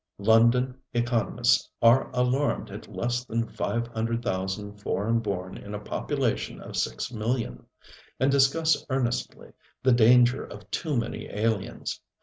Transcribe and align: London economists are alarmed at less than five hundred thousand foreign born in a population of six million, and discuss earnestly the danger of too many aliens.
London 0.17 0.79
economists 0.95 1.69
are 1.79 2.09
alarmed 2.11 2.71
at 2.71 2.91
less 2.91 3.23
than 3.23 3.47
five 3.47 3.85
hundred 3.89 4.23
thousand 4.23 4.81
foreign 4.81 5.19
born 5.19 5.55
in 5.55 5.75
a 5.75 5.79
population 5.79 6.59
of 6.59 6.75
six 6.75 7.13
million, 7.13 7.67
and 8.19 8.31
discuss 8.31 8.83
earnestly 8.89 9.51
the 9.83 9.91
danger 9.91 10.43
of 10.43 10.71
too 10.71 10.97
many 10.97 11.29
aliens. 11.29 12.01